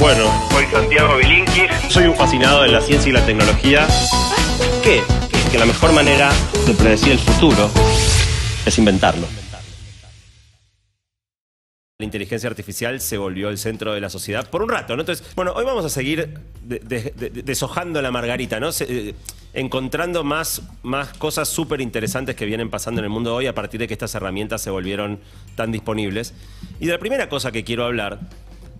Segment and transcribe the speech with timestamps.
[0.00, 1.70] Bueno, soy Santiago Bilinkis.
[1.90, 3.86] Soy un fascinado de la ciencia y la tecnología.
[4.82, 5.02] ¿Qué?
[5.52, 6.30] Que la mejor manera
[6.66, 7.70] de predecir el futuro
[8.64, 9.26] es inventarlo.
[11.98, 15.02] La inteligencia artificial se volvió el centro de la sociedad por un rato, ¿no?
[15.02, 18.72] Entonces, bueno, hoy vamos a seguir de- de- de- deshojando la margarita, ¿no?
[18.72, 19.14] Se- eh,
[19.52, 23.78] encontrando más, más cosas súper interesantes que vienen pasando en el mundo hoy a partir
[23.80, 25.20] de que estas herramientas se volvieron
[25.56, 26.32] tan disponibles.
[26.80, 28.18] Y de la primera cosa que quiero hablar,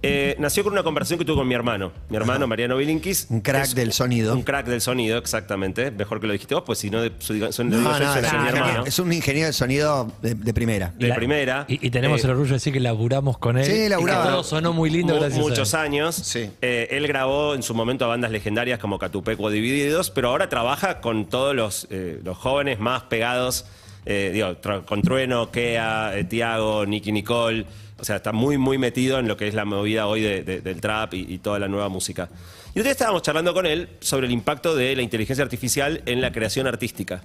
[0.03, 3.27] eh, nació con una conversación que tuve con mi hermano, mi hermano Mariano Bilinkis.
[3.29, 4.35] Un crack Es del sonido.
[4.35, 5.91] Un crack del sonido, exactamente.
[5.91, 8.21] Mejor que lo dijiste vos, pues si no, de- su- No, no, suena es, un
[8.23, 8.85] mi ingeniero, hermano.
[8.87, 10.93] es un ingeniero de sonido de, de primera.
[10.99, 11.65] de la- primera.
[11.69, 13.65] Y, y tenemos Eh, el orgullo de decir que laburamos con él.
[13.67, 14.25] Sí, y que laburaba.
[14.31, 15.49] todo sonó muy lindo Mu- gracias a él.
[15.51, 16.15] muchos años.
[16.15, 16.51] Sí.
[16.63, 21.01] Eh, él grabó en su momento a bandas legendarias como Catupeco Divididos, pero ahora trabaja
[21.03, 23.67] con todos los, eh, los jóvenes más pegados,
[24.07, 27.67] eh, digo, con Trueno, Kea, eh, Tiago, Nicky Nicole.
[28.01, 30.61] O sea, está muy, muy metido en lo que es la movida hoy de- de-
[30.61, 32.29] del trap y, y toda la nueva música.
[32.75, 36.21] Y un día estábamos charlando con él sobre el impacto de la inteligencia artificial en
[36.21, 37.23] la creación artística.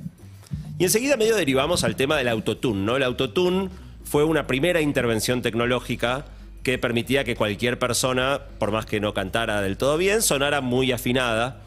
[0.77, 2.97] Y enseguida medio derivamos al tema del autotune, ¿no?
[2.97, 3.69] El autotune
[4.03, 6.25] fue una primera intervención tecnológica
[6.63, 10.91] que permitía que cualquier persona, por más que no cantara del todo bien, sonara muy
[10.91, 11.61] afinada.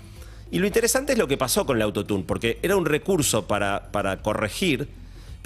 [0.50, 3.90] Y lo interesante es lo que pasó con el autotune, porque era un recurso para,
[3.92, 4.88] para corregir,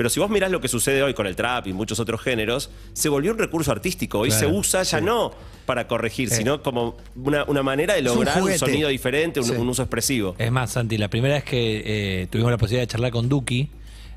[0.03, 2.71] pero si vos mirás lo que sucede hoy con el trap y muchos otros géneros,
[2.93, 4.19] se volvió un recurso artístico.
[4.19, 5.31] Hoy Claro, se usa ya no
[5.65, 9.53] para corregir, sino como una, una manera de lograr un, sonido diferente, un, Sí.
[9.53, 10.35] un uso expresivo.
[10.39, 11.83] Es más, Santi, la primera vez que
[12.23, 13.71] eh, tuvimos la posibilidad de charlar con Duki,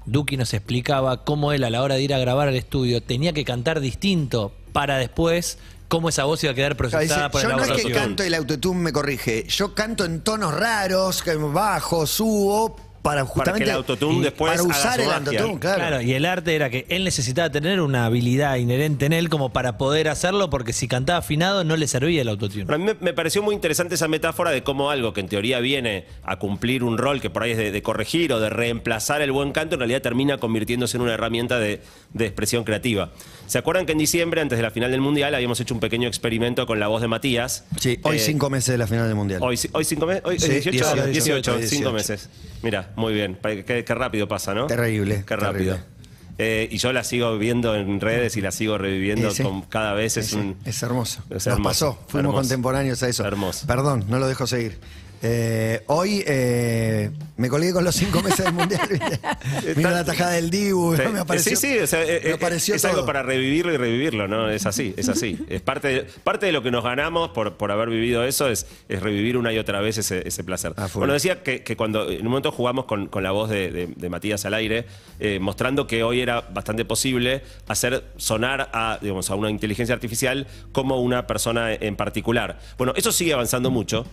[0.07, 3.31] Duki nos explicaba cómo él a la hora de ir a grabar al estudio tenía
[3.33, 7.41] que cantar distinto para después cómo esa voz iba a quedar Claro, dice, procesada por
[7.43, 10.51] yo el no es que canto y el autotune me corrige, yo canto en tonos
[10.51, 12.75] raros, que bajo, subo,
[13.05, 15.77] para justamente el autotune después para haga usar su el autotune, claro.
[15.77, 19.53] Claro, y el arte era que él necesitaba tener una habilidad inherente en él como
[19.53, 22.65] para poder hacerlo, porque si cantaba afinado no le servía el autotune.
[22.65, 25.27] Pero a mí me, me pareció muy interesante esa metáfora de cómo algo que en
[25.27, 28.49] teoría viene a cumplir un rol que por ahí es de, de corregir o de
[28.49, 31.81] reemplazar el buen canto, en realidad termina convirtiéndose en una herramienta de,
[32.13, 33.11] de expresión creativa.
[33.45, 36.07] ¿Se acuerdan que en diciembre, antes de la final del Mundial, habíamos hecho un pequeño
[36.07, 37.65] experimento con la voz de Matías?
[37.79, 39.41] Sí, hoy Eh, cinco meses de la final del mundial.
[39.43, 41.67] Hoy, hoy cinco meses, hoy Sí, 18, 18, 18, 18.
[41.75, 42.29] cinco meses.
[42.65, 44.65] Mira, muy bien, qué, qué rápido pasa, ¿no?
[44.65, 45.75] Terrible, Qué rápido.
[45.75, 45.95] terrible.
[46.39, 50.17] Eh, y yo la sigo viendo en redes y la sigo reviviendo con, cada vez
[50.17, 50.57] es un...
[50.65, 51.21] es hermoso.
[51.29, 52.37] es Nos hermoso, pasó, fuimos hermoso.
[52.41, 53.23] contemporáneos a eso.
[53.23, 53.67] Hermoso.
[53.67, 54.79] Perdón, no lo dejo seguir.
[55.27, 58.87] Eh, hoy eh, me colgué con los cinco meses del mundial.
[59.75, 61.11] Mira la tajada del Dibu, ¿no?
[61.11, 61.55] me apareció.
[61.57, 62.91] sí, sí, o sea, eh, me apareció es todo.
[62.91, 64.49] algo para revivirlo y revivirlo, ¿no?
[64.51, 65.43] Es así, es así.
[65.49, 68.67] Es parte de, parte de lo que nos ganamos por, por haber vivido eso, es,
[68.87, 70.73] es revivir una y otra vez ese, ese placer.
[70.77, 70.99] A full.
[70.99, 73.87] Bueno, decía que, que cuando en un momento jugamos con, con la voz de, de-
[73.95, 74.85] de Matías al aire,
[75.19, 80.45] eh, mostrando que hoy era bastante posible hacer sonar a, digamos, a una inteligencia artificial
[80.71, 82.59] como una persona en particular.
[82.77, 84.05] Bueno, eso sigue avanzando mucho.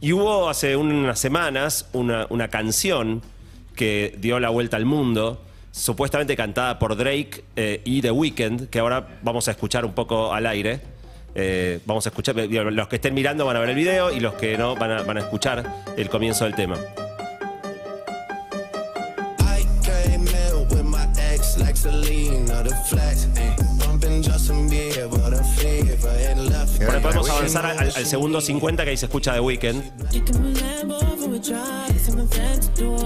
[0.00, 3.22] Y hubo hace unas semanas una, una canción
[3.74, 5.40] que dio la vuelta al mundo,
[5.72, 10.32] supuestamente cantada por Drake eh, y The Weeknd, que ahora vamos a escuchar un poco
[10.32, 10.80] al aire.
[11.34, 14.34] Eh, vamos a escuchar, los que estén mirando van a ver el video y los
[14.34, 15.64] que no van a, van a escuchar
[15.96, 16.76] el comienzo del tema.
[27.00, 29.82] Bueno, podemos avanzar al, al segundo 50 que ahí se escucha The Weeknd.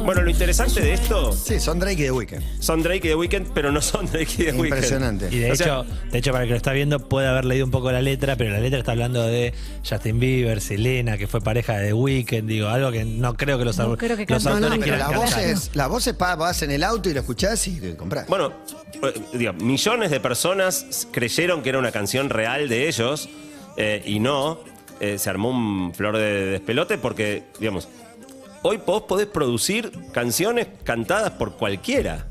[0.04, 2.42] Bueno, lo interesante de esto Sí, son Drake y The Weeknd.
[2.60, 4.64] son Drake y The Weeknd, pero no son Drake y The Weeknd.
[4.66, 5.28] Impresionante.
[5.30, 7.44] Y de O sea- hecho, de hecho, para el que lo está viendo, puede haber
[7.44, 9.52] leído un poco la letra, pero la letra está hablando de
[9.88, 13.64] Justin Bieber, Selena, que fue pareja de The Weeknd, digo, algo que no creo que
[13.64, 14.60] los, No creo que los cante.
[14.60, 17.08] No, no, autores pero la voz es, la voz es pa- vas en el auto
[17.10, 18.26] y lo escuchás y te compras.
[18.28, 18.52] Bueno,
[19.02, 23.28] eh, digo, millones de personas creyeron que era una canción real de ellos
[23.76, 24.60] eh, y no.
[25.00, 27.88] Eh, se armó un flor de despelote porque, digamos,
[28.62, 32.28] hoy vos podés producir canciones cantadas por cualquiera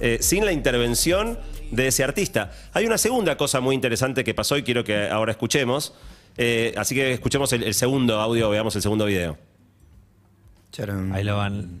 [0.00, 1.38] eh, sin la intervención
[1.70, 2.52] de ese artista.
[2.72, 5.94] Hay una segunda cosa muy interesante que pasó y quiero que ahora escuchemos.
[6.36, 9.38] Eh, así que escuchemos el, el segundo audio, veamos el segundo video.
[10.72, 11.12] Charan.
[11.14, 11.80] Ahí lo van.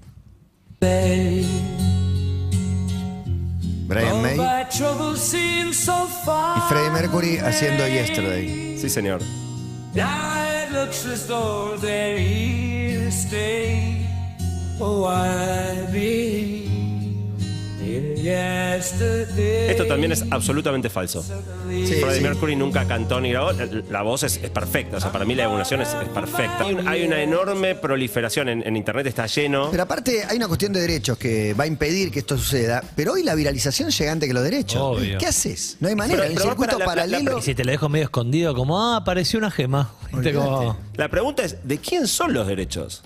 [3.86, 5.72] Brian May y
[6.68, 8.76] Freddie Mercury haciendo Yesterday.
[8.78, 9.20] Sí, señor.
[9.94, 10.36] Now
[18.28, 21.22] Esto también es absolutamente falso.
[21.22, 22.20] Sí, Freddie sí.
[22.22, 23.52] Mercury nunca cantó ni grabó.
[23.52, 24.96] La, la voz es, es perfecta.
[24.96, 26.58] O sea, para mí la evolución es, es perfecta.
[26.60, 29.68] Hay, un- hay una enorme proliferación en, en internet, está lleno.
[29.70, 33.12] Pero aparte hay una cuestión de derechos que va a impedir que esto suceda, pero
[33.12, 34.80] hoy la viralización llega antes que los derechos.
[34.80, 35.18] Obvio.
[35.18, 35.76] ¿Qué haces?
[35.80, 36.22] No hay manera.
[36.22, 37.38] Pero- el circuito para la- la- la- paralelo.
[37.38, 39.92] Y si te lo dejo medio escondido, como, ah, apareció una gema.
[40.10, 43.02] Como- La pregunta es, ¿de quién son los derechos?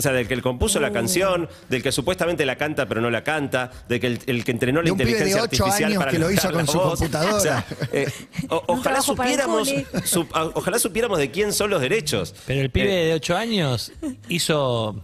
[0.00, 0.82] O sea, del que compuso Uh.
[0.82, 4.44] la canción, del que supuestamente la canta pero no la canta, del que el, el
[4.44, 6.48] que entrenó la De un pibe de inteligencia ocho artificial años para que lo hizo
[6.48, 6.98] con la su voz.
[6.98, 7.36] computadora.
[7.36, 8.06] O sea, eh,
[8.48, 9.86] o- ojalá trabajo para el supiéramos, cole.
[10.06, 12.34] su- a- ojalá supiéramos de quién son los derechos.
[12.46, 13.92] Pero el pibe Eh, de 8 años
[14.28, 14.96] hizo.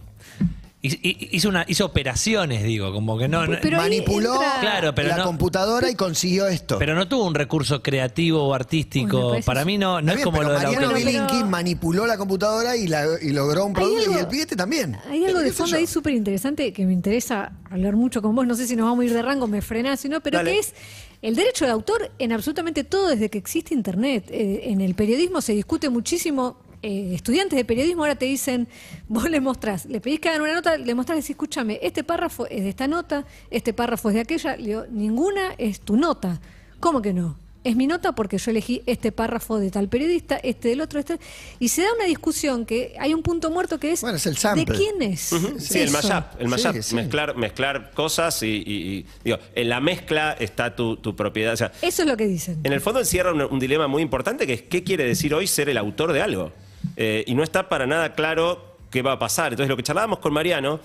[0.87, 3.41] Hi- hi- Hizo, una, hizo operaciones, digo, como que no.
[3.61, 6.77] Pero manipuló entra- Claro, pero la no- computadora y consiguió esto.
[6.79, 9.35] pero no tuvo un recurso creativo o artístico.
[9.45, 10.93] Para mí no, no es bien, como pero lo de la Mariano
[11.27, 14.97] Pero- manipuló la computadora y, la- y logró un producto algo- y el pibe también.
[15.09, 18.45] Hay algo ¿Qué de fondo ahí súper interesante que me interesa hablar mucho con vos.
[18.47, 20.51] No sé si nos vamos a ir de rango, me frenás, si no, pero Dale.
[20.53, 20.73] que es
[21.21, 24.25] el derecho de autor en absolutamente todo desde que existe Internet.
[24.29, 26.57] Eh, en el periodismo se discute muchísimo.
[26.83, 28.67] Eh, estudiantes de periodismo ahora te dicen,
[29.07, 32.03] vos le mostrás, le pedís que hagan una nota, le mostrás y decís, escúchame, este
[32.03, 34.55] párrafo es de esta nota, este párrafo es de aquella.
[34.57, 36.39] Le digo, ninguna es tu nota.
[36.79, 37.37] ¿Cómo que no?
[37.63, 41.19] Es mi nota porque yo elegí este párrafo de tal periodista, este del otro, este.
[41.59, 43.99] Y se da una discusión que hay un punto muerto que es.
[44.01, 44.63] Bueno, es el sample.
[44.63, 45.31] ¿De quién es?
[45.57, 46.95] Sí, el mashup, el mashup, Sí, sí.
[46.95, 51.53] Mezclar, mezclar cosas y, y- y, digo, en la mezcla está tu, tu propiedad.
[51.53, 52.59] O sea, Eso es lo que dicen.
[52.63, 55.45] En el fondo encierra un, un dilema muy importante que es qué quiere decir hoy
[55.47, 56.53] ser el autor de algo.
[56.95, 59.51] Eh, y no está para nada claro qué va a pasar.
[59.51, 60.79] Entonces lo que charlábamos con Mariano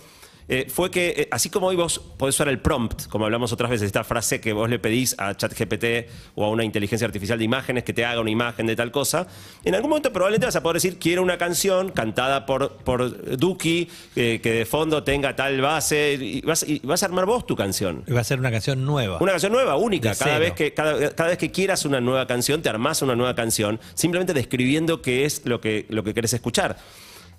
[0.49, 3.71] eh, fue que eh, así como hoy vos podés usar el prompt, como hablamos otras
[3.71, 7.45] veces, esta frase que vos le pedís a ChatGPT o a una inteligencia artificial de
[7.45, 9.27] imágenes que te haga una imagen de tal cosa,
[9.65, 13.89] en algún momento probablemente vas a poder decir quiero una canción cantada por, por Duki
[14.17, 17.57] eh, que de fondo tenga tal base y vas, y vas a armar vos tu
[17.57, 18.05] canción.
[18.13, 19.19] Va a ser una canción nueva.
[19.21, 20.15] Una canción nueva, única.
[20.15, 23.35] Cada vez, que, cada, cada vez que quieras una nueva canción, te armás una nueva
[23.35, 26.77] canción, simplemente describiendo qué es lo que, lo que querés escuchar.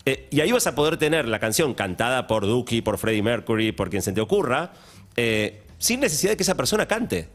[0.05, 3.71] Eh, y ahí vas a poder tener la canción cantada por Duki, por Freddie Mercury,
[3.71, 4.73] por quien se te ocurra,
[5.15, 7.29] eh, sin necesidad de que esa persona cante.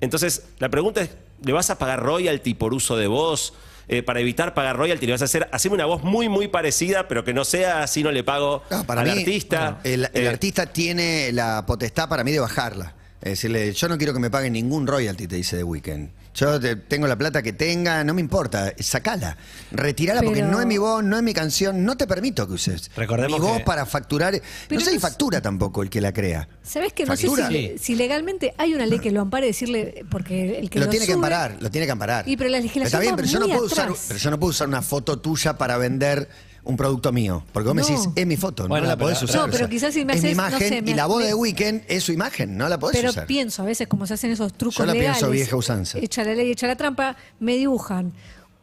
[0.00, 1.10] Entonces, la pregunta es,
[1.44, 3.54] ¿le vas a pagar royalty por uso de voz?
[3.88, 7.08] Eh, para evitar pagar royalty, le vas a hacer, hacerme una voz muy, muy parecida,
[7.08, 9.80] pero que no sea así, no le pago No, para al mí, artista.
[9.82, 12.94] El, el artista tiene la potestad para mí de bajarla.
[13.22, 16.10] Es decirle, yo no quiero que me paguen ningún royalty, te dice The Weeknd.
[16.34, 19.36] Yo te- tengo la plata que tenga, no me importa, sacala.
[19.70, 22.54] Retirala porque Pero- no es mi voz, no es mi canción, no te permito que
[22.54, 22.90] uses.
[22.96, 24.32] Recordemos mi voz que- para facturar.
[24.32, 26.48] Pero no sé si no es- factura tampoco el que la crea.
[26.64, 27.46] ¿Sabes que no ¿Factura?
[27.48, 27.74] sé si, Sí.
[27.78, 31.06] si legalmente hay una ley que lo ampare decirle porque el que lo, lo, tiene
[31.06, 32.28] que amparar, lo tiene que amparar.
[32.28, 34.50] Y pero la legislación Está bien, pero yo, no puedo usar, pero yo no puedo
[34.50, 36.28] usar una foto tuya para vender
[36.64, 37.44] un producto mío.
[37.52, 39.36] Porque vos me decís, es mi foto, Bueno, no la pero- podés usar.
[39.36, 40.94] No, pero o sea, quizás si me es mi haces, no imagen sé, me- y
[40.94, 43.26] la voz me- de Weekend es su imagen, no la podés Pero usar.
[43.26, 45.18] pienso, a veces como se hacen esos trucos Yo la legales.
[45.18, 45.98] pienso vieja usanza.
[45.98, 48.12] Echa la ley, echa la trampa, me dibujan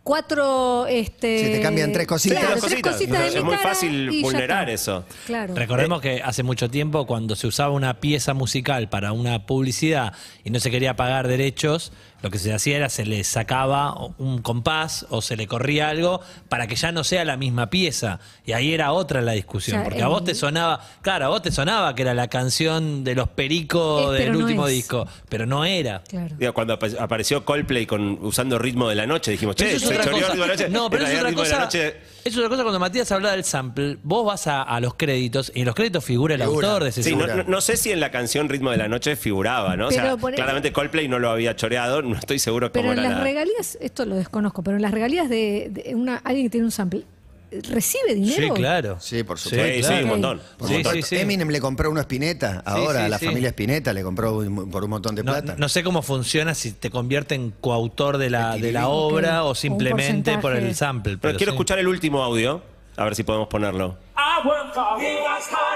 [0.04, 2.40] cuatro este Sí, te cambian tres cositas.
[2.40, 2.94] Claro, Tres tres cositas.
[2.94, 4.74] cositas de Es muy cara fácil y ya vulnerar está.
[4.74, 5.06] eso.
[5.28, 5.54] Claro.
[5.54, 10.14] Recordemos que hace mucho tiempo, cuando se usaba una pieza musical para una publicidad
[10.44, 14.42] y no se quería pagar derechos, lo que se hacía era se le sacaba un
[14.42, 18.20] compás o se le corría algo para que ya no sea la misma pieza.
[18.46, 19.78] Y ahí era otra la discusión.
[19.78, 22.14] O sea, porque a vos el- te sonaba, claro, a vos te sonaba que era
[22.14, 24.74] la canción de los pericos Es, del no último es.
[24.74, 26.04] disco, pero no era.
[26.08, 26.36] Claro.
[26.38, 29.86] Digo, cuando apa- apareció Coldplay con, usando ritmo de la noche, dijimos, Pero che, eso
[29.86, 30.32] es se otra choreó cosa.
[30.34, 30.70] ritmo de la noche.
[30.70, 31.66] No, pero es realidad, otra ritmo de la cosa.
[31.66, 33.98] noche- es otra cosa cuando Matías habla del sample.
[34.04, 36.68] Vos vas a, a los créditos y en los créditos figura el Figura.
[36.68, 37.44] autor de ese Sí, no, sample.
[37.46, 39.88] no- no sé si en la canción Ritmo de la Noche figuraba, ¿no?
[39.88, 42.94] O sea, Pero por- claramente Coldplay no lo había choreado, no estoy seguro Pero cómo
[42.94, 46.18] en era las la- regalías, esto lo desconozco, pero en las regalías de, de una,
[46.18, 47.04] alguien que tiene un sample,
[47.52, 48.44] ¿recibe dinero?
[48.48, 48.98] Sí, claro.
[49.00, 49.74] Sí, por Sí, supuesto.
[49.76, 50.04] sí, claro.
[50.04, 50.42] un montón.
[50.58, 50.94] Por Sí, montón.
[50.96, 51.16] sí, sí.
[51.18, 53.26] Eminem le compró uno a Spinetta, ahora sí, a la sí.
[53.26, 55.56] familia Spinetta le compró un- por un montón de plata.
[55.58, 59.56] no sé cómo funciona si te convierte en coautor de la, de la obra O
[59.56, 61.18] simplemente por el sample.
[61.18, 61.56] Pero quiero sí.
[61.56, 62.62] escuchar el último audio,
[62.98, 63.98] a ver si podemos ponerlo.
[64.18, 65.02] I work hard,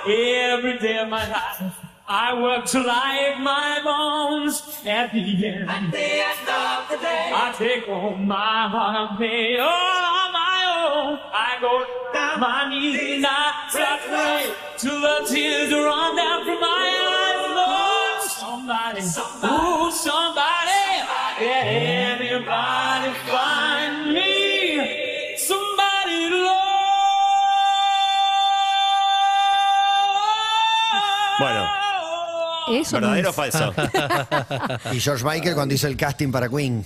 [0.08, 1.74] every day of my life.
[2.06, 2.80] I work I
[3.30, 4.62] ache my bones.
[4.86, 9.18] At the end, at the end of the day, I take home my heart
[11.46, 11.74] I go
[12.14, 14.44] down my knees and I pray
[14.78, 16.84] till the tears run down from my
[17.20, 17.42] eyes.
[17.60, 20.86] Lord, somebody, ooh, somebody,
[21.42, 26.62] yeah, anybody find me somebody love.
[31.40, 31.68] Bueno,
[32.80, 33.36] Eso no ¿verdadero o es.
[33.36, 33.74] falso?
[34.94, 36.86] Y George Michael cuando hizo el casting para Queen.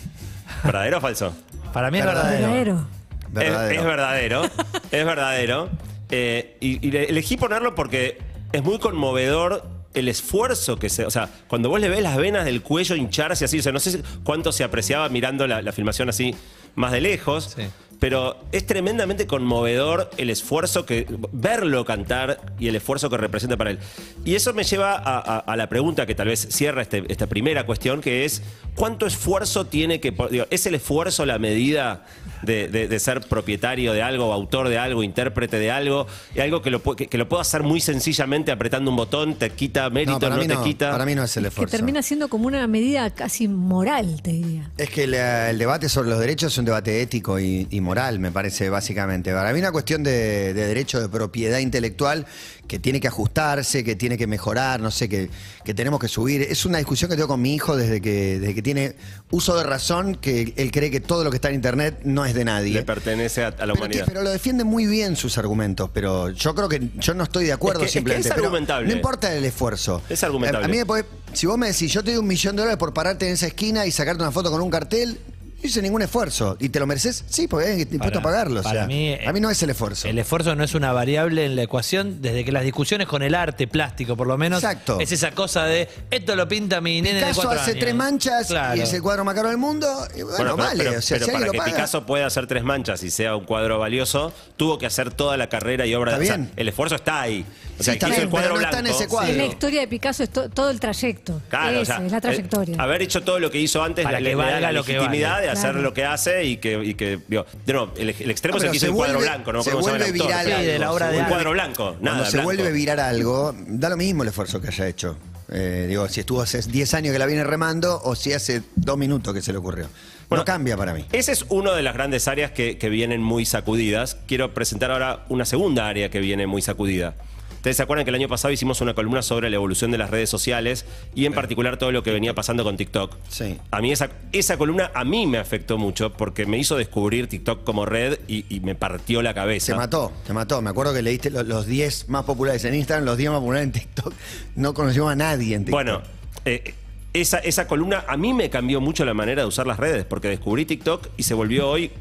[0.64, 1.34] ¿Verdadero o falso?
[1.74, 2.48] Para mí es Verdadero.
[2.48, 2.97] verdadero.
[3.32, 3.72] Verdadero.
[3.74, 4.44] Es, es verdadero,
[4.92, 5.70] es verdadero.
[6.10, 8.18] Eh, y, y le- elegí ponerlo porque
[8.54, 11.06] es muy conmovedor el esfuerzo que se.
[11.06, 13.80] O sea, cuando vos le ves las venas del cuello hincharse así, o sea, no
[13.80, 16.36] sé cuánto se apreciaba mirando la, la filmación así
[16.76, 17.54] más de lejos.
[17.58, 17.64] Sí.
[18.00, 21.08] Pero es tremendamente conmovedor el esfuerzo que.
[21.32, 23.80] verlo cantar y el esfuerzo que representa para él.
[24.24, 27.26] Y eso me lleva a, a- a la pregunta que tal vez cierra este- esta
[27.26, 28.44] primera cuestión, que es:
[28.76, 30.14] ¿cuánto esfuerzo tiene que.
[30.30, 32.06] digo, ¿Es el esfuerzo la medida
[32.42, 36.08] de, de- de ser propietario de algo, autor de algo, intérprete de algo?
[36.36, 39.50] Y algo que lo, que, que lo puedo hacer muy sencillamente apretando un botón, te
[39.52, 40.92] quita mérito, no, para, mí te no, quita.
[40.92, 41.76] para mí no es el Que esfuerzo.
[41.76, 44.72] termina siendo como una medida casi moral, te diría.
[44.78, 48.20] Es que la- el debate sobre los derechos es un debate ético y, y moral,
[48.20, 49.32] me parece, básicamente.
[49.34, 52.26] Para mí una cuestión de, de derecho de propiedad intelectual
[52.68, 55.30] que tiene que ajustarse, que tiene que mejorar, no sé, que,
[55.64, 56.42] que tenemos que subir.
[56.42, 58.96] Es una discusión que tengo con mi hijo desde que, desde que tiene
[59.32, 62.34] uso de razón, que él cree que todo lo que está en Internet no es
[62.34, 62.74] de nadie.
[62.74, 64.06] Le pertenece a, a la pero, humanidad.
[64.06, 67.46] que- pero lo defiende muy bien sus argumentos, pero yo creo que yo no estoy
[67.46, 68.28] de acuerdo Es que- simplemente.
[68.30, 68.88] es argumentable.
[68.90, 70.02] No importa el esfuerzo.
[70.10, 70.66] Es argumentable.
[70.66, 72.62] A, a mí me puede- si vos me decís, yo te doy un millón de
[72.64, 75.20] dólares por pararte en esa esquina y sacarte una foto con un cartel,
[75.62, 76.56] no hice ningún esfuerzo.
[76.60, 77.24] ¿Y te lo mereces?
[77.28, 78.60] Sí, porque hay dispuesto a pagarlo.
[78.60, 80.08] o para sea, mí, a mí no es el esfuerzo.
[80.08, 83.34] El esfuerzo no es una variable en la ecuación desde que las discusiones con el
[83.36, 85.00] arte plástico, por lo menos, Exacto.
[85.00, 87.82] es esa cosa de esto lo pinta mi nene de Picasso cuatro hace años".
[87.82, 88.78] tres manchas Claro.
[88.78, 89.88] y es el cuadro más caro del mundo.
[90.16, 90.84] Y bueno, Bueno, pero, vale.
[90.84, 91.72] pero- o sea, pero si para que lo paga.
[91.72, 95.50] Picasso pueda hacer tres manchas y sea un cuadro valioso, tuvo que hacer toda la
[95.50, 96.52] carrera y obra Está de o sea, bien.
[96.56, 97.46] el esfuerzo está ahí.
[97.80, 99.32] O Sí, está el bien, cuadro pero no está en ese cuadro.
[99.32, 101.42] Es la historia de Picasso, es to- todo el trayecto.
[101.50, 102.74] Claro, o sea, es la trayectoria.
[102.76, 104.94] el- haber hecho todo lo que hizo antes Para le, que valga la lo que
[104.94, 105.47] legitimidad vale.
[105.48, 108.58] De hacer lo que hace y que, y que digo, de nuevo, el, el extremo
[108.58, 109.98] No, es el pero que hizo se el cuadro vuelve- blanco, no se acuerdo cómo
[109.98, 112.26] vuelve llama el viral de la obra Se de Un vuelve- cuadro blanco, Cuando nada
[112.26, 112.44] se blanco.
[112.46, 115.18] vuelve viral algo, da lo mismo el esfuerzo que haya hecho.
[115.50, 118.98] Eh, digo, si estuvo hace 10 años que la viene remando o si hace dos
[118.98, 119.88] minutos que se le ocurrió.
[120.28, 121.06] Bueno, no cambia para mí.
[121.14, 124.18] Esa es una de las grandes áreas que, que vienen muy sacudidas.
[124.28, 127.16] Quiero presentar ahora una segunda área que viene muy sacudida.
[127.58, 130.10] Ustedes se acuerdan que el año pasado hicimos una columna sobre la evolución de las
[130.10, 133.16] redes sociales y en particular todo lo que venía pasando con TikTok.
[133.30, 133.58] Sí.
[133.72, 137.64] A mí esa, esa columna a mí me afectó mucho porque me hizo descubrir TikTok
[137.64, 139.66] como red y, y me partió la cabeza.
[139.68, 140.62] Se mató, se mató.
[140.62, 143.66] Me acuerdo que leíste lo- los 10 más populares en Instagram, los 10 más populares
[143.66, 144.14] en TikTok.
[144.56, 145.72] No conocimos a nadie en TikTok.
[145.74, 146.02] Bueno,
[146.46, 146.74] eh,
[147.14, 150.28] esa, esa columna a mí me cambió mucho la manera de usar las redes, porque
[150.30, 151.92] descubrí TikTok y se volvió hoy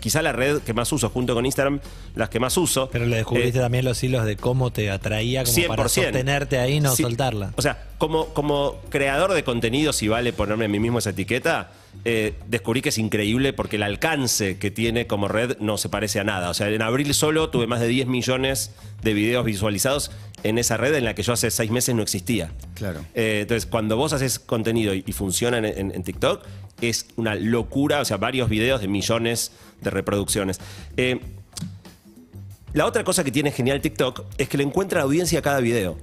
[0.00, 1.80] quizá la red que más uso, junto con Instagram,
[2.14, 2.88] las que más uso.
[2.90, 5.88] Pero le descubriste Eh, también los hilos de cómo te atraía como para 100%.
[6.04, 7.02] sostenerte ahí y no Sí.
[7.02, 7.52] soltarla.
[7.56, 11.70] O sea, como, como creador de contenido, si vale ponerme a mí mismo esa etiqueta,
[12.04, 16.20] eh, descubrí que es increíble porque el alcance que tiene como red no se parece
[16.20, 16.50] a nada.
[16.50, 20.10] O sea, en abril solo tuve más de 10 millones de videos visualizados
[20.44, 22.52] en esa red en la que yo hace seis meses no existía.
[22.74, 23.00] Claro.
[23.14, 26.44] Eh, entonces, cuando vos haces contenido y, y funciona en, en- en TikTok,
[26.80, 30.60] es una locura, o sea, varios videos de millones de reproducciones.
[30.96, 31.20] Eh,
[32.72, 35.96] la otra cosa que tiene genial TikTok es que le encuentra audiencia a cada video.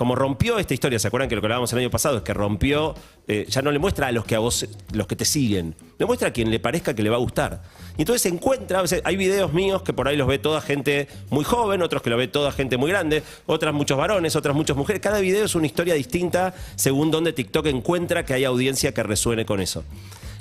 [0.00, 2.16] Como rompió esta historia, ¿se acuerdan que lo que hablábamos el año pasado?
[2.16, 2.94] Es que rompió,
[3.28, 6.06] eh, ya no le muestra a los que a vos, los que te siguen, le
[6.06, 7.60] muestra a quien le parezca que le va a gustar.
[7.98, 10.62] Y entonces se encuentra, a veces hay videos míos que por ahí los ve toda
[10.62, 14.56] gente muy joven, otros que lo ve toda gente muy grande, otras muchos varones, otras
[14.56, 15.02] muchas mujeres.
[15.02, 19.44] Cada video es una historia distinta según donde TikTok encuentra que hay audiencia que resuene
[19.44, 19.84] con eso.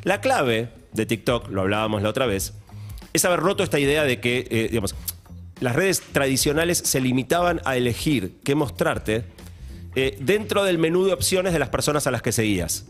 [0.04, 2.54] La clave de TikTok, lo hablábamos la otra vez,
[3.12, 4.96] es haber roto esta idea de que, eh, digamos,
[5.60, 9.26] las redes tradicionales se limitaban a elegir qué mostrarte
[9.96, 12.86] eh, dentro del menú de opciones de las personas a las que seguías.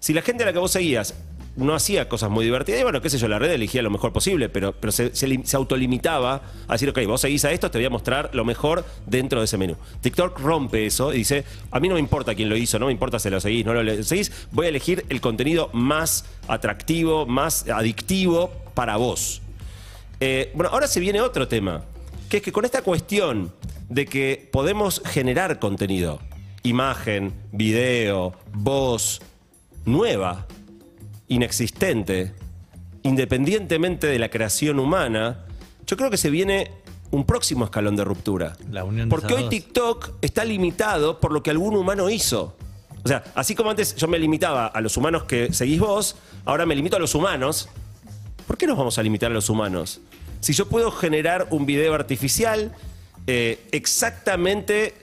[0.00, 1.14] Si la gente a la que vos seguías
[1.56, 4.12] no hacía cosas muy divertidas, y bueno, qué sé yo, la red elegía lo mejor
[4.12, 7.68] posible, pero, pero se, se lim- se autolimitaba a decir, ok, vos seguís a esto,
[7.68, 9.74] te voy a mostrar lo mejor dentro de ese menú.
[10.00, 12.92] TikTok rompe eso y dice, a mí no me importa quién lo hizo, no me
[12.92, 17.68] importa si lo seguís, no lo seguís, voy a elegir el contenido más atractivo, más
[17.68, 19.42] adictivo para vos.
[20.20, 21.82] Eh, bueno, ahora se viene otro tema,
[22.28, 23.52] que es que con esta cuestión
[23.88, 26.20] de que podemos generar contenido,
[26.68, 29.20] imagen, video, voz,
[29.84, 30.46] nueva,
[31.28, 32.34] inexistente,
[33.02, 35.44] independientemente de la creación humana,
[35.86, 36.70] yo creo que se viene
[37.10, 38.56] un próximo escalón de ruptura.
[38.70, 39.50] La unión de Porque hoy dos.
[39.50, 42.56] TikTok está limitado por lo que algún humano hizo.
[43.04, 46.66] O sea, así como antes yo me limitaba a los humanos que seguís vos, ahora
[46.66, 47.68] me limito a los humanos.
[48.46, 50.00] ¿Por qué nos vamos a limitar a los humanos?
[50.40, 52.72] Si yo puedo generar un video artificial
[53.26, 54.94] eh, exactamente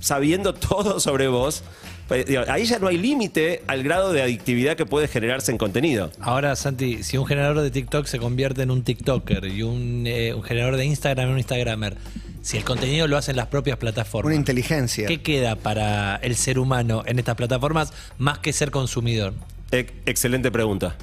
[0.00, 1.62] sabiendo todo sobre vos,
[2.08, 5.58] pues, digo, ahí ya no hay límite al grado de adictividad que puede generarse en
[5.58, 6.10] contenido.
[6.20, 10.32] Ahora, Santi, si un generador de TikTok se convierte en un TikToker y un, eh,
[10.32, 11.96] un generador de Instagram en un Instagramer,
[12.40, 15.06] si el contenido lo hacen las propias plataformas, Una inteligencia.
[15.06, 19.34] ¿qué queda para el ser humano en estas plataformas más que ser consumidor?
[19.70, 20.96] E- excelente pregunta.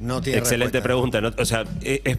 [0.00, 0.82] No tiene Excelente respuesta.
[0.82, 1.20] pregunta.
[1.20, 1.30] ¿no?
[1.42, 2.18] O sea, eh, es-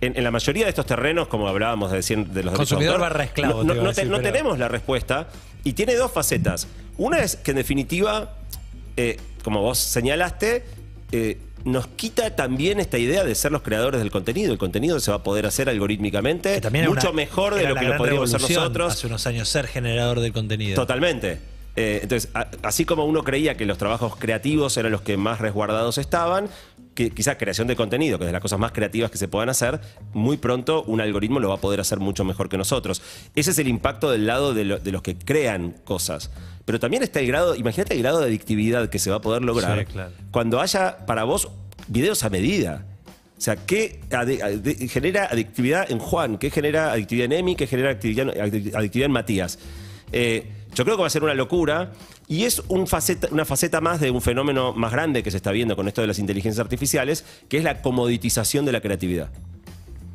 [0.00, 2.94] en, en la mayoría de estos terrenos, como hablábamos de, de los derechos de Consumidor
[2.94, 5.28] autor, barra esclavo, no, te no- no te- decir, no pero- tenemos la respuesta
[5.64, 6.66] y tiene dos facetas.
[6.96, 8.34] Una es que en definitiva,
[8.96, 10.64] eh, como vos señalaste,
[11.12, 14.52] eh, nos quita también esta idea de ser los creadores del contenido.
[14.52, 17.96] El contenido se va a poder hacer algorítmicamente mucho una- mejor de lo que lo
[17.96, 18.92] podríamos hacer nosotros.
[18.94, 20.76] Hace unos años ser generador de contenido.
[20.76, 21.40] Totalmente.
[21.76, 25.40] Eh, entonces, a- así como uno creía que los trabajos creativos eran los que más
[25.40, 26.48] resguardados estaban,
[26.98, 29.48] que quizás creación de contenido, que es de las cosas más creativas que se puedan
[29.48, 29.80] hacer,
[30.14, 33.00] muy pronto un algoritmo lo va a poder hacer mucho mejor que nosotros.
[33.36, 36.30] Ese es el impacto del lado de, lo- de los que crean cosas.
[36.64, 39.42] Pero también está el grado, imagínate el grado de adictividad que se va a poder
[39.42, 40.10] lograr Sí, claro.
[40.32, 41.48] cuando haya para vos
[41.86, 42.84] videos a medida.
[43.36, 46.36] O sea, ¿qué ade- ade- genera adictividad en Juan?
[46.38, 47.54] ¿Qué genera adictividad en Emi?
[47.54, 49.60] ¿Qué genera adictividad en Matías?
[50.10, 51.92] Eh, yo creo que va a ser una locura
[52.28, 55.88] y es una faceta más de un fenómeno más grande que se está viendo con
[55.88, 59.30] esto de las inteligencias artificiales, que es la comoditización de la creatividad.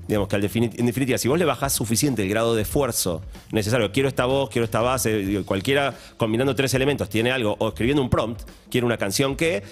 [0.08, 3.22] Digamos que al defini- en definitiva, si vos le bajás suficiente el grado de esfuerzo
[3.52, 8.02] necesario, quiero esta voz, quiero esta base, cualquiera combinando tres elementos tiene algo, o escribiendo
[8.02, 9.64] un prompt, quiere una canción que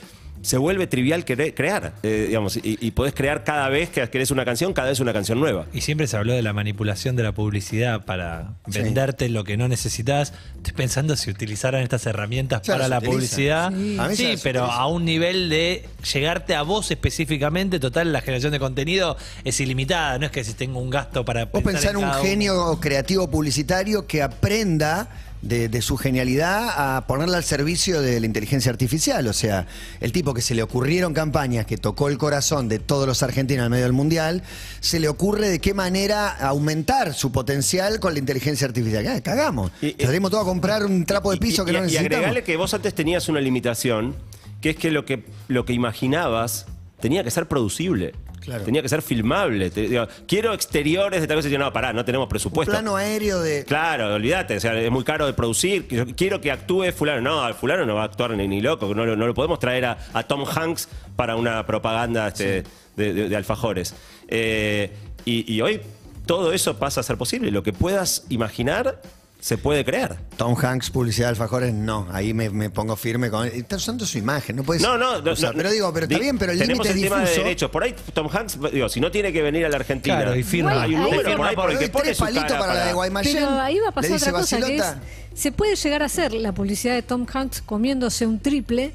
[0.42, 4.32] se vuelve trivial cre- crear, eh, digamos, y, y podés crear cada vez que querés
[4.32, 5.66] una canción, cada vez una canción nueva.
[5.74, 8.80] Y siempre se habló de la manipulación de la publicidad para Sí.
[8.82, 10.34] venderte lo que no necesitas.
[10.58, 13.74] Estoy pensando si utilizaran estas herramientas Ya para la utilizan.
[13.74, 14.16] publicidad.
[14.16, 14.26] Sí.
[14.26, 14.82] A pero utilizan.
[14.82, 17.80] a un nivel de llegarte a vos específicamente.
[17.80, 20.18] Total, la generación de contenido es ilimitada.
[20.18, 21.46] No es que si tengo un gasto para.
[21.46, 22.14] Vos pensar en un uno.
[22.16, 25.10] genio creativo publicitario que aprenda
[25.42, 29.26] de, de su genialidad a ponerla al servicio de la inteligencia artificial.
[29.28, 29.66] O sea,
[30.00, 33.66] el tipo que se le ocurrieron campañas que tocó el corazón de todos los argentinos
[33.66, 34.44] en medio del mundial,
[34.80, 39.06] se le ocurre de qué manera aumentar su potencial con la inteligencia artificial.
[39.08, 39.72] Ah, cagamos.
[39.82, 42.16] Y- Tendremos todo a comprar un trapo de piso y, que no y- y necesitamos.
[42.18, 44.16] agregale que vos antes tenías una limitación,
[44.62, 46.66] que es que lo que, lo que imaginabas
[47.00, 48.14] tenía que ser producible.
[48.42, 48.64] Claro.
[48.64, 49.70] Tenía que ser filmable.
[49.70, 51.48] Te- digo, quiero exteriores de tal cosa.
[51.48, 52.72] Y yo, no, pará, no tenemos un presupuesto.
[52.72, 53.64] plano aéreo de.
[53.66, 55.88] Claro, olvídate, o sea, es muy caro de producir.
[55.90, 57.22] Yo quiero que actúe fulano.
[57.22, 58.94] No, al fulano no va a actuar ni, ni loco.
[58.96, 62.64] No, lo- no lo podemos traer a, a Tom Hanks para una propaganda este,
[62.96, 63.94] de, de- de alfajores.
[64.28, 64.92] Eh,
[65.24, 65.80] y, y hoy
[66.26, 67.52] todo eso pasa a ser posible.
[67.52, 69.02] Lo que puedas imaginar
[69.42, 70.18] se puede crear.
[70.38, 72.08] Tom Hanks, publicidad de alfajores, no.
[72.12, 73.48] Ahí me, me pongo firme con.
[73.48, 74.82] Está usando su imagen, no puedes.
[74.84, 77.16] No, no, no, pero digo, pero está di- bien, pero el Tenemos límite el tema
[77.18, 77.44] de difuso.
[77.44, 77.70] derechos.
[77.72, 80.16] Por ahí Tom Hanks, digo, si no tiene que venir a la Argentina.
[80.22, 80.82] Claro, y firma.
[80.84, 82.94] Hay un número firma por ahí por el que pone su cara para la de
[82.94, 83.34] Guaymallén.
[83.36, 84.86] Pero ahí va a pasar otra cosa, que es,
[85.34, 88.92] se puede llegar a hacer la publicidad de Tom Hanks comiéndose un triple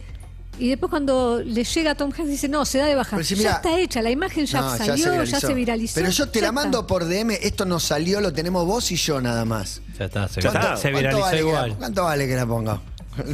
[0.58, 3.22] y después cuando le llega a Tom Hanks dice, no, se da de baja.
[3.22, 5.94] Si ya mira- está hecha, la imagen ya No, salió, ya se, viralizó.
[5.96, 6.86] Pero yo te ya la mando está.
[6.86, 9.82] por DM, esto no salió, lo tenemos vos y yo nada más.
[9.98, 10.76] Ya está, se, Ya está.
[10.76, 11.74] se ¿Cuánto viralizó vale que la- igual.
[11.76, 12.80] ¿Cuánto vale que la ponga?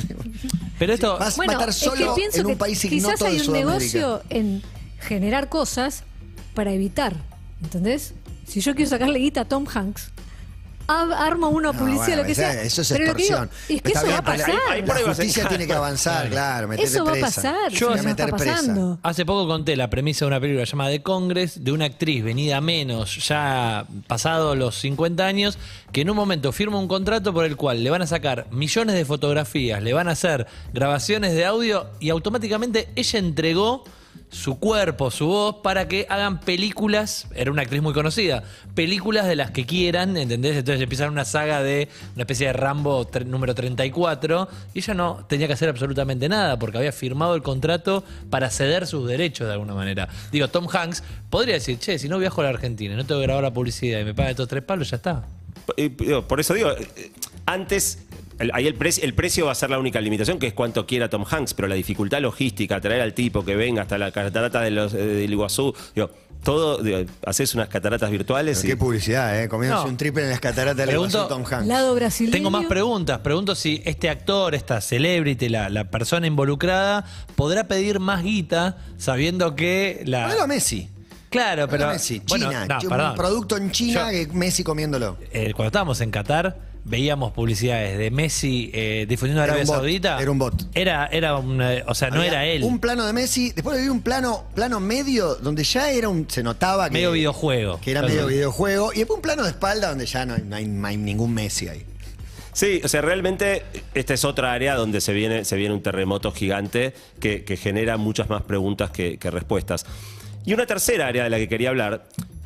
[0.79, 1.19] Pero esto.
[1.19, 3.45] Vas Bueno, a estar es que solo pienso en un que país quizás hay un
[3.45, 3.71] Sudamérica.
[3.73, 4.63] negocio en
[5.01, 6.05] generar cosas
[6.55, 7.15] para evitar,
[7.63, 8.15] ¿entendés?
[8.47, 10.11] Si yo quiero sacarle guita a Tom Hanks,
[10.89, 12.63] ha- armo una No, publicidad, bueno, lo que sea.
[12.63, 13.77] Eso es Pero lo que digo extorsión.
[13.77, 14.51] es que eso bien, va a pasar.
[14.51, 16.73] ahí- ahí por La justicia tiene que avanzar, claro.
[16.73, 17.27] Eso va a presa.
[17.27, 18.53] pasar, yo no está meter presa.
[18.57, 18.99] pasando.
[19.03, 22.61] Hace poco conté la premisa de una película llamada The Congress, de una actriz venida
[22.61, 25.59] menos, ya pasado los 50 años,
[25.93, 28.95] que en un momento firma un contrato por el cual le van a sacar millones
[28.95, 33.85] de fotografías, le van a hacer grabaciones de audio y automáticamente ella entregó
[34.33, 38.43] su cuerpo, su voz, para que hagan películas, era una actriz muy conocida,
[38.75, 40.57] películas de las que quieran, ¿entendés?
[40.57, 45.47] Entonces empezaron una saga de una especie de Rambo número 34, y ella no tenía
[45.47, 49.75] que hacer absolutamente nada, porque había firmado el contrato para ceder sus derechos de alguna
[49.75, 50.09] manera.
[50.33, 53.27] Digo, Tom Hanks podría decir, che, si no viajo a la Argentina, no tengo que
[53.27, 55.25] grabar la publicidad y me pagan estos tres palos, ya está.
[55.77, 57.13] Digo, Por eso digo, eh,
[57.45, 57.99] antes,
[58.43, 60.87] el- ahí el, pre- el precio va a ser la única limitación, que es cuánto
[60.87, 64.61] quiera Tom Hanks, pero la dificultad logística, traer al tipo que venga hasta la catarata
[64.61, 66.11] de los, eh, del Iguazú, digo,
[66.43, 68.71] todo, digo, haces unas cataratas virtuales Pero y...
[68.73, 69.49] Qué publicidad, ¿eh?
[69.49, 69.91] Comiéndose No.
[69.91, 71.67] un triple en las cataratas de Pregunto- Tom Hanks.
[71.69, 72.33] Lado brasileño.
[72.33, 73.21] Tengo más preguntas.
[73.21, 77.05] Pregunto si este actor, esta celebrity, la, la persona involucrada,
[77.37, 80.33] podrá pedir más guita sabiendo que la.
[80.43, 80.89] A Messi.
[81.31, 81.87] Claro, pero.
[81.87, 82.21] Messi.
[82.29, 82.67] bueno, China.
[82.67, 83.15] no, un perdón.
[83.15, 85.17] producto en China Yo- que Messi comiéndolo.
[85.33, 90.21] Eh, cuando estábamos en Qatar, veíamos publicidades de Messi eh, difundiendo Arabia bot, Saudita.
[90.21, 90.55] era un bot.
[90.75, 92.63] Era, era un, eh, o sea, no era él.
[92.65, 96.27] Un plano de Messi, después había un plano, plano medio donde ya era un.
[96.29, 96.95] Se notaba que.
[96.95, 97.81] Medio videojuego.
[97.81, 98.15] Que era Claro.
[98.15, 98.93] medio videojuego.
[98.93, 101.33] Y después un plano de espalda donde ya no hay, no hay- no hay ningún
[101.35, 101.85] Messi ahí.
[102.55, 103.63] Sí, o sea, realmente
[103.95, 107.97] esta es otra área donde se viene, se viene un terremoto gigante que, que genera
[107.97, 109.87] muchas más preguntas que, que respuestas.
[110.45, 112.05] Y una tercera área de la que quería hablar,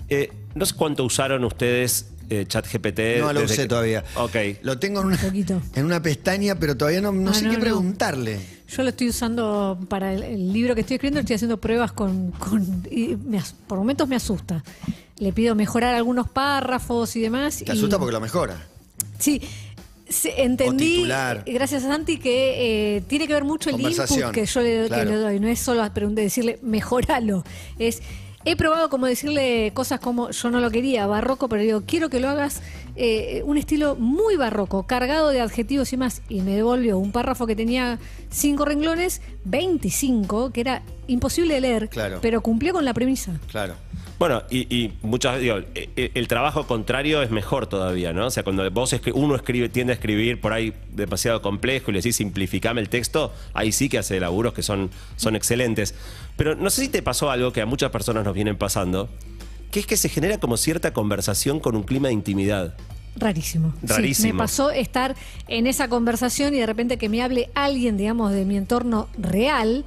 [0.09, 3.01] eh, no sé cuánto usaron ustedes eh, ChatGPT?
[3.21, 4.05] No lo usé que- todavía.
[4.17, 4.37] Ok.
[4.63, 5.61] Lo tengo en una, Poquito.
[5.75, 7.63] en una pestaña, pero todavía no, no Ah, sé no, qué no.
[7.63, 8.39] preguntarle.
[8.69, 12.33] Yo lo estoy usando para el, el libro que estoy escribiendo, estoy haciendo pruebas con...
[12.33, 14.63] con- y me as- por momentos me asusta.
[15.19, 17.59] Le pido mejorar algunos párrafos y demás.
[17.65, 18.67] Te y- asusta porque lo mejora.
[19.19, 19.41] Sí,
[20.37, 21.05] entendí,
[21.47, 24.83] gracias a Santi, que eh, tiene que ver mucho el Conversación, input que yo le,
[24.83, 25.11] que claro.
[25.11, 25.41] le doy.
[25.41, 25.83] No es solo
[26.23, 27.45] decirle, mejoralo.
[27.79, 28.03] Es,
[28.47, 32.21] he probado como decirle cosas como, yo no lo quería, barroco, pero digo, quiero que
[32.21, 32.63] lo hagas
[32.97, 36.23] eh, un estilo muy barroco, cargado de adjetivos y más.
[36.29, 37.99] Y me devolvió un párrafo que tenía
[38.31, 42.19] cinco renglones, 25, que era imposible de leer, Claro.
[42.23, 43.39] pero cumplió con la premisa.
[43.51, 43.75] Claro.
[44.19, 48.27] Bueno, y, y muchas, digo, e- e- el trabajo contrario es mejor todavía, ¿no?
[48.27, 51.95] O sea, cuando vos escri- uno escribe, tiende a escribir por ahí demasiado complejo y
[51.95, 55.95] le decís simplificame el texto, ahí sí que hace laburos que son, son excelentes.
[56.37, 59.11] Pero no sé si te pasó algo que a muchas personas nos vienen pasando,
[59.77, 62.75] que es que se genera como cierta conversación con un clima de intimidad.
[63.15, 63.75] Rarísimo.
[63.83, 64.33] Sí, Rarísimo.
[64.33, 65.15] me pasó estar
[65.49, 69.85] en esa conversación y de repente que me hable alguien, digamos, de mi entorno real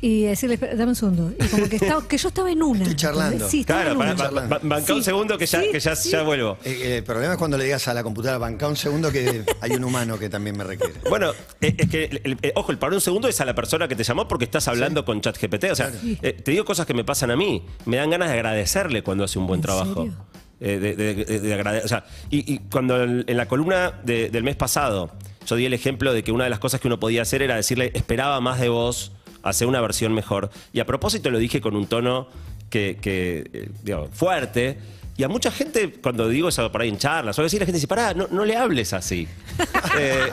[0.00, 1.32] y decirle, "Espera, dame un segundo.
[1.40, 2.80] Y como que, estaba, que yo estaba en una.
[2.82, 3.48] Estoy charlando.
[3.48, 4.58] Sí, estaba Claro, en para, una.
[4.62, 6.10] banca un Sí, segundo que ya, sí, que ya, sí.
[6.10, 6.56] ya vuelvo.
[6.64, 9.44] Eh, eh, el problema es cuando le digas a la computadora, banca un segundo que
[9.60, 10.94] hay un humano que también me requiere.
[11.08, 13.54] Bueno, eh, es que, el- el- eh, ojo, el para un segundo es a la
[13.54, 15.64] persona que te llamó porque estás hablando con ChatGPT.
[15.72, 15.90] O sea,
[16.22, 17.64] eh, te digo cosas que me pasan a mí.
[17.84, 20.02] Me dan ganas de agradecerle cuando hace un buen ¿En trabajo.
[20.04, 20.14] serio?
[20.60, 24.00] Eh, de, de- de- de agrade- o sea, y, y cuando el- en la columna
[24.04, 25.12] de- del mes pasado
[25.46, 27.54] yo di el ejemplo de que una de las cosas que uno podía hacer era
[27.56, 29.12] decirle, esperaba más de vos,
[29.50, 30.50] hacer una versión mejor.
[30.72, 32.28] Y a propósito lo dije con un tono
[32.70, 34.78] que, que, eh, fuerte.
[35.18, 37.76] Y a mucha gente, cuando digo eso por ahí en charlas, o decir, la gente
[37.76, 39.28] dice, pará, no, no le hables así.
[39.98, 40.30] Eh,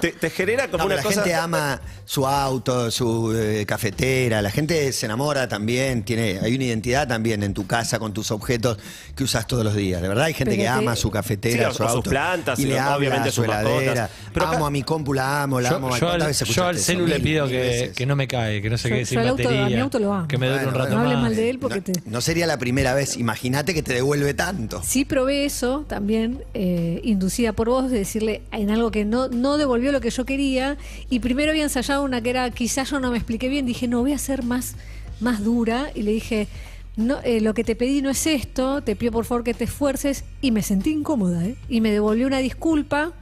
[0.00, 1.16] te, te genera como No, una la cosa.
[1.22, 6.64] gente ama su auto, su eh, cafetera, la gente se enamora también, tiene, hay una
[6.64, 8.78] identidad también en tu casa con tus objetos
[9.14, 10.00] que usas todos los días.
[10.00, 12.10] De verdad hay gente Pero que ama su cafetera, Sí, su o sus auto.
[12.10, 14.08] plantas, y le habla obviamente a su sus heladera.
[14.34, 15.88] acá- amo a mi compu, la amo, la Yo, amo.
[15.90, 18.62] yo ¿Cuántas al, veces yo al celu le pido mil que, que no me cae,
[18.62, 19.76] que no se Yo- quede yo sin al auto- a batería.
[19.76, 20.28] mi auto lo amo.
[20.28, 21.92] Que me dure un rato no hables mal de él porque te...
[22.06, 23.16] No sería la primera vez.
[23.16, 24.80] Imagínate que te devuelve tanto.
[24.84, 29.58] Sí probé eso también, eh, inducida por vos, de decirle en algo que no, no
[29.58, 30.76] devolvió lo que yo quería.
[31.10, 34.00] Y primero había ensayado una que era, quizás yo no me expliqué bien, dije, no,
[34.00, 34.74] voy a ser más,
[35.20, 35.90] más dura.
[35.94, 36.48] Y le dije,
[36.96, 39.64] no, eh, lo que te pedí no es esto, te pido por favor que te
[39.64, 40.24] esfuerces.
[40.40, 41.56] Y me sentí incómoda, ¿eh?
[41.68, 43.12] Y me devolvió una disculpa,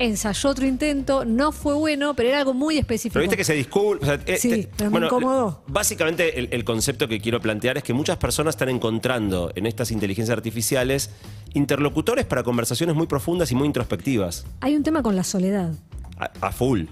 [0.00, 3.12] ensayó otro intento, no fue bueno, pero era algo muy específico.
[3.14, 4.02] Pero viste que se disculpa.
[4.02, 5.62] o sea, eh, Sí, te- pero me incomodó.
[5.68, 9.90] Básicamente, el, el concepto que quiero plantear es que muchas personas están encontrando en estas
[9.92, 11.10] inteligencias artificiales
[11.54, 14.46] interlocutores para conversaciones muy profundas y muy introspectivas.
[14.60, 15.72] Hay un tema con la soledad.
[16.18, 16.84] A, a full.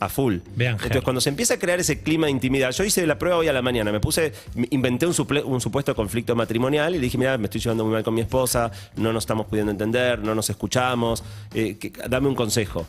[0.00, 0.36] A full.
[0.54, 3.36] Vean, Entonces, cuando se empieza a crear ese clima de intimidad, yo hice la prueba
[3.36, 4.32] hoy a la mañana, me puse,
[4.70, 7.94] inventé un, suple- un supuesto conflicto matrimonial y le dije, mira, me estoy llevando muy
[7.94, 12.28] mal con mi esposa, no nos estamos pudiendo entender, no nos escuchamos, eh, que- dame
[12.28, 12.86] un consejo.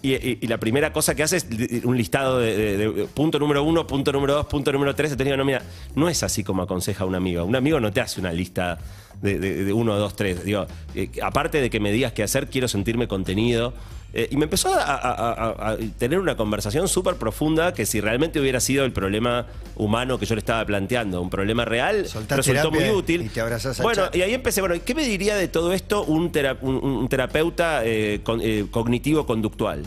[0.00, 1.46] Y, y- y la primera cosa que hace es
[1.82, 5.10] un listado de, de- de punto número uno, punto número dos, punto número tres.
[5.10, 5.62] Entonces digo, no, mira,
[5.96, 7.44] no es así como aconseja un amigo.
[7.44, 8.78] Un amigo no te hace una lista
[9.20, 10.44] de uno, dos, tres.
[10.44, 13.74] Digo, eh, aparte de que me digas qué hacer, quiero sentirme contenido.
[14.14, 17.84] Eh, y me empezó a, a- a- a- a tener una conversación súper profunda que
[17.84, 22.06] si realmente hubiera sido el problema humano que yo le estaba planteando, un problema real,
[22.06, 23.20] Soltás resultó muy útil.
[23.22, 24.16] y te abrazás bueno, chat.
[24.16, 27.82] y ahí empecé, bueno, ¿qué me diría de todo esto un, tera- un- un terapeuta
[27.84, 29.82] eh, con- eh, cognitivo-conductual?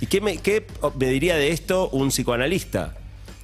[0.00, 0.64] ¿Y qué me, qué
[0.98, 2.94] me diría de esto un psicoanalista?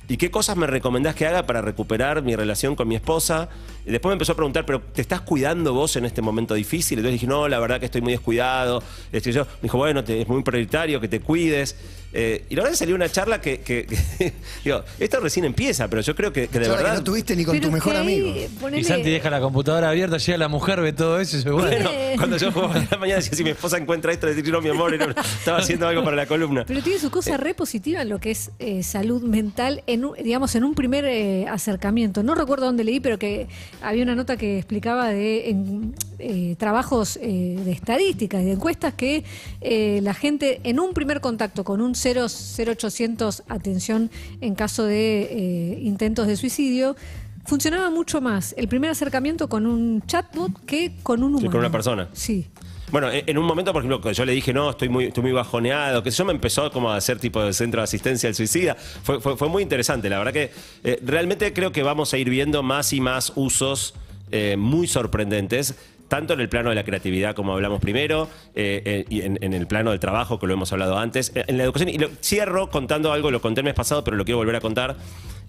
[0.09, 3.49] ¿Y qué cosas me recomendás que haga para recuperar mi relación con mi esposa?
[3.85, 6.99] Después me empezó a preguntar, ¿pero te estás cuidando vos en este momento difícil?
[6.99, 8.83] Entonces dije, no, la verdad que estoy muy descuidado.
[9.11, 11.75] Este, yo, me dijo, bueno, te- es muy prioritario que te cuides.
[12.15, 14.33] Eh, y la verdad que salió una charla que, que- que-
[14.65, 16.99] digo, esto recién empieza, pero yo creo que, que de Charla que verdad...
[16.99, 18.35] no tuviste ni con tu mejor amigo.
[18.61, 21.51] ponele- Y Santi deja la computadora abierta, llega la mujer, ve todo eso y dice,
[21.51, 21.69] bueno.
[21.91, 24.53] Bueno, cuando yo jugaba a la mañana decía, si mi esposa encuentra esto, le decía,
[24.53, 26.65] no, mi amor, era- estaba haciendo algo para la columna.
[26.67, 27.11] Pero tiene su Eh.
[27.11, 30.75] cosa re positiva en lo que es eh, salud mental, en un- digamos, en un
[30.75, 32.23] primer eh, acercamiento.
[32.23, 33.49] No recuerdo dónde leí, pero que
[33.81, 39.25] había una nota que explicaba de en, eh, trabajos eh, de estadísticas, de encuestas, que
[39.61, 45.23] eh, la gente en un primer contacto con un 0, 0800 atención en caso de
[45.23, 46.97] eh, intentos de suicidio,
[47.45, 51.51] funcionaba mucho más el primer acercamiento con un chatbot que con un humano.
[51.51, 52.09] con una persona.
[52.13, 52.47] Sí.
[52.93, 55.33] Bueno, en en un momento, por ejemplo, yo le dije, no, estoy muy, estoy muy
[55.33, 58.75] bajoneado, que yo me empezó como a hacer tipo de centro de asistencia al suicida.
[58.75, 60.51] Fue, muy interesante, la verdad que
[60.85, 63.95] eh, realmente creo que vamos a ir viendo más y más usos
[64.31, 65.75] eh, muy sorprendentes.
[66.13, 69.55] Tanto en el plano de la creatividad, como hablamos primero, eh, eh, y en, en
[69.55, 71.89] el plano del trabajo, que lo hemos hablado antes, eh, en la educación.
[71.89, 74.61] Y lo, cierro contando algo, lo conté el mes pasado, pero lo quiero volver a
[74.61, 74.97] contar.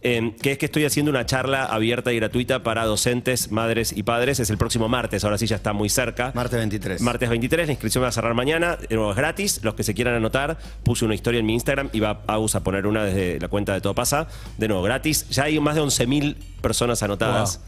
[0.04, 4.04] Eh, que es que estoy haciendo una charla abierta y gratuita para docentes, madres y
[4.04, 4.40] padres.
[4.40, 6.32] Es el próximo martes, ahora sí ya está muy cerca.
[6.36, 7.02] Martes 23.
[7.02, 9.94] Martes 23, la inscripción va a cerrar mañana, de nuevo es gratis, los que se
[9.94, 13.40] quieran anotar, puse una historia en mi Instagram y va Agus a poner una desde
[13.40, 17.62] la cuenta de Todo Pasa, de nuevo gratis, ya hay más de 11.000 personas anotadas.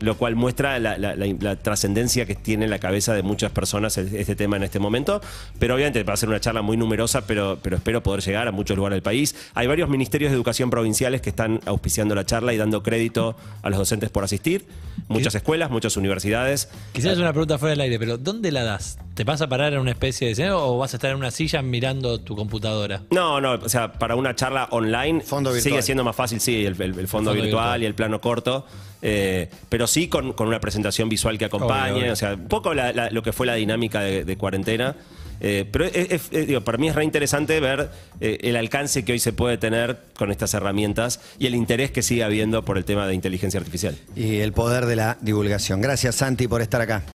[0.00, 3.50] Lo cual muestra la, la- la- la trascendencia que tiene en la cabeza de muchas
[3.50, 5.22] personas el- este tema en este momento.
[5.58, 8.52] Pero obviamente va a ser una charla muy numerosa, pero, pero espero poder llegar a
[8.52, 9.34] muchos lugares del país.
[9.54, 13.70] Hay varios ministerios de educación provinciales que están auspiciando la charla y dando crédito a
[13.70, 14.66] los docentes por asistir.
[15.08, 16.68] Muchas escuelas, muchas universidades.
[16.92, 18.98] Quizás es una pregunta fuera del aire, pero ¿dónde la das?
[19.14, 21.30] ¿Te vas a parar en una especie de escenario o vas a estar en una
[21.30, 23.02] silla mirando tu computadora?
[23.10, 25.72] No, no, o sea, para una charla online Fondo virtual.
[25.72, 27.82] sigue siendo más fácil, sí, el, el- el fondo, fondo virtual, virtual.
[27.82, 28.66] y el plano corto,
[29.02, 32.12] eh, pero sí con, con una presentación visual que acompañe, Obvio, obvio.
[32.12, 34.94] o sea, un poco la- la- lo que fue la dinámica de, de cuarentena.
[35.38, 37.90] eh, pero es- es- es- digo, para mí es re interesante ver
[38.22, 42.00] eh, el alcance que hoy se puede tener con estas herramientas y el interés que
[42.02, 43.98] sigue habiendo por el tema de inteligencia artificial.
[44.16, 45.82] Y el poder de la divulgación.
[45.82, 47.02] Gracias, Santi, por estar acá.